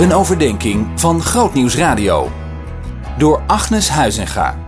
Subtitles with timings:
[0.00, 2.28] Een overdenking van Grootnieuws Radio.
[3.18, 4.58] Door Agnes Huizinga.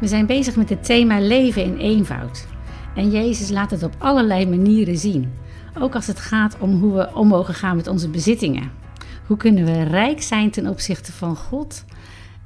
[0.00, 2.46] We zijn bezig met het thema leven in eenvoud.
[2.94, 5.32] En Jezus laat het op allerlei manieren zien.
[5.78, 8.70] Ook als het gaat om hoe we om mogen gaan met onze bezittingen.
[9.26, 11.84] Hoe kunnen we rijk zijn ten opzichte van God?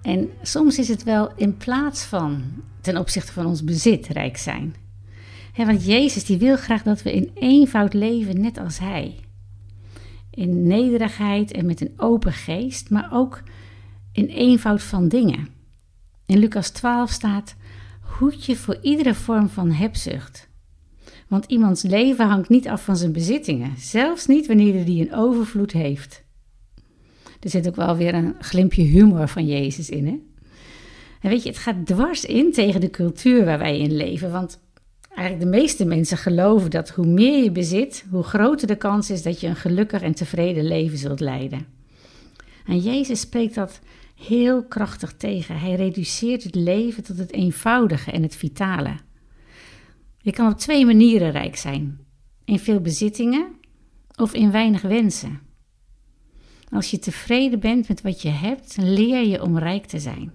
[0.02, 2.42] En soms is het wel in plaats van
[2.80, 4.74] ten opzichte van ons bezit rijk zijn.
[5.56, 9.14] want Jezus die wil graag dat we in eenvoud leven, net als Hij.
[10.34, 13.42] In nederigheid en met een open geest, maar ook
[14.12, 15.48] in eenvoud van dingen.
[16.26, 17.56] In Lucas 12 staat:
[18.00, 20.50] Hoed je voor iedere vorm van hebzucht.
[21.28, 25.14] Want iemands leven hangt niet af van zijn bezittingen, zelfs niet wanneer hij die een
[25.14, 26.24] overvloed heeft.
[27.40, 30.18] Er zit ook wel weer een glimpje humor van Jezus in, hè?
[31.20, 34.30] En weet je, het gaat dwars in tegen de cultuur waar wij in leven.
[34.30, 34.60] Want
[35.14, 39.22] eigenlijk de meeste mensen geloven dat hoe meer je bezit, hoe groter de kans is
[39.22, 41.66] dat je een gelukkig en tevreden leven zult leiden.
[42.66, 43.80] En Jezus spreekt dat
[44.14, 45.58] heel krachtig tegen.
[45.58, 48.96] Hij reduceert het leven tot het eenvoudige en het vitale.
[50.18, 51.98] Je kan op twee manieren rijk zijn:
[52.44, 53.52] in veel bezittingen
[54.16, 55.40] of in weinig wensen.
[56.68, 60.32] Als je tevreden bent met wat je hebt, leer je om rijk te zijn.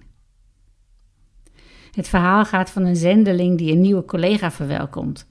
[1.98, 5.26] Het verhaal gaat van een zendeling die een nieuwe collega verwelkomt.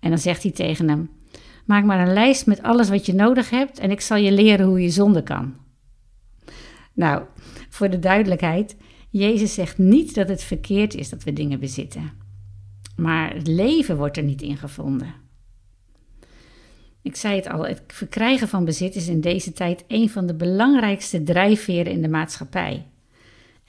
[0.00, 1.10] En dan zegt hij tegen hem:
[1.64, 4.66] Maak maar een lijst met alles wat je nodig hebt en ik zal je leren
[4.66, 5.54] hoe je zonde kan.
[6.92, 7.22] Nou,
[7.68, 8.76] voor de duidelijkheid:
[9.10, 12.10] Jezus zegt niet dat het verkeerd is dat we dingen bezitten.
[12.96, 15.14] Maar het leven wordt er niet in gevonden.
[17.02, 20.34] Ik zei het al, het verkrijgen van bezit is in deze tijd een van de
[20.34, 22.89] belangrijkste drijfveren in de maatschappij.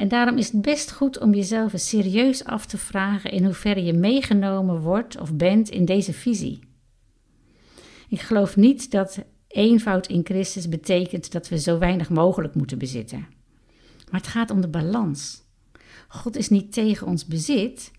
[0.01, 3.83] En daarom is het best goed om jezelf eens serieus af te vragen in hoeverre
[3.83, 6.59] je meegenomen wordt of bent in deze visie.
[8.09, 13.27] Ik geloof niet dat eenvoud in Christus betekent dat we zo weinig mogelijk moeten bezitten.
[14.11, 15.41] Maar het gaat om de balans.
[16.07, 17.91] God is niet tegen ons bezit,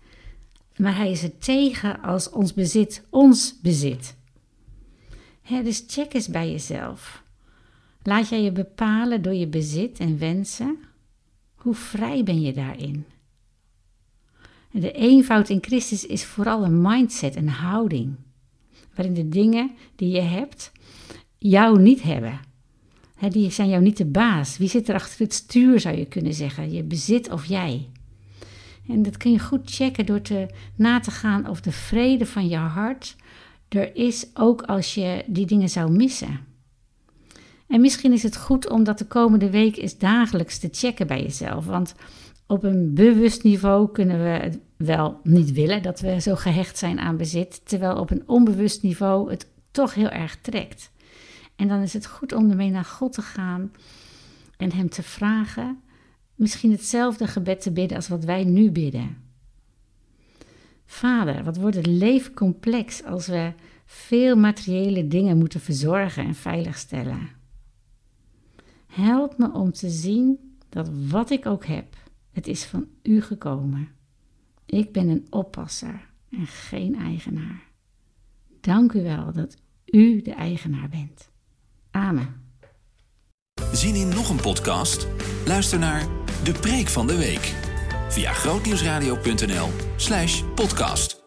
[0.77, 4.15] maar Hij is er tegen als ons bezit ons bezit.
[5.47, 7.23] dus check eens bij jezelf.
[8.01, 10.91] Laat jij je bepalen door je bezit en wensen?
[11.63, 13.05] Hoe vrij ben je daarin?
[14.71, 18.15] De eenvoud in Christus is vooral een mindset, een houding,
[18.95, 20.71] waarin de dingen die je hebt
[21.37, 22.39] jou niet hebben.
[23.29, 24.57] die zijn jou niet de baas.
[24.57, 26.71] Wie zit er achter het stuur, zou je kunnen zeggen?
[26.71, 27.89] Je bezit of jij?
[28.87, 32.47] En dat kun je goed checken door te, na te gaan of de vrede van
[32.47, 33.15] je hart
[33.69, 36.39] er is, ook als je die dingen zou missen.
[37.73, 41.21] En misschien is het goed om dat de komende week eens dagelijks te checken bij
[41.21, 41.65] jezelf.
[41.65, 41.95] Want
[42.47, 46.99] op een bewust niveau kunnen we het wel niet willen dat we zo gehecht zijn
[46.99, 50.91] aan bezit, terwijl op een onbewust niveau het toch heel erg trekt.
[51.55, 53.71] En dan is het goed om ermee naar God te gaan
[54.57, 55.79] en Hem te vragen,
[56.35, 59.17] misschien hetzelfde gebed te bidden als wat wij nu bidden.
[60.85, 63.53] Vader, wat wordt het leven complex als we
[63.85, 67.41] veel materiële dingen moeten verzorgen en veiligstellen.
[68.93, 71.95] Help me om te zien dat wat ik ook heb,
[72.31, 73.89] het is van u gekomen.
[74.65, 77.71] Ik ben een oppasser en geen eigenaar.
[78.61, 81.29] Dank u wel dat u de eigenaar bent.
[81.91, 82.41] Amen.
[83.71, 85.07] Zien in nog een podcast?
[85.45, 86.07] Luister naar
[86.43, 87.55] De Preek van de Week
[88.09, 91.22] via grootnieuwsradio.nl/podcast.